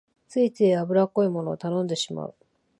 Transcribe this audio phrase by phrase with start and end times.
[0.27, 2.33] ついつい油っこいものを頼んでしまう